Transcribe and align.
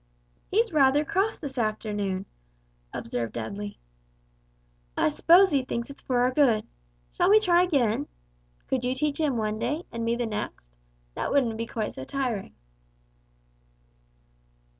"He's 0.49 0.73
rather 0.73 1.05
cross 1.05 1.37
this 1.37 1.59
afternoon," 1.59 2.25
observed 2.91 3.33
Dudley. 3.33 3.77
"I 4.97 5.09
s'pose 5.09 5.51
he 5.51 5.63
thinks 5.63 5.91
it's 5.91 6.01
for 6.01 6.21
our 6.21 6.31
good. 6.31 6.65
Shall 7.11 7.29
we 7.29 7.39
try 7.39 7.61
again? 7.61 8.07
Could 8.67 8.83
you 8.83 8.95
teach 8.95 9.19
him 9.19 9.37
one 9.37 9.59
day, 9.59 9.83
and 9.91 10.03
me 10.03 10.15
the 10.15 10.25
next? 10.25 10.75
That 11.13 11.29
wouldn't 11.31 11.55
be 11.55 11.67
quite 11.67 11.93
so 11.93 12.03
tiring." 12.03 12.55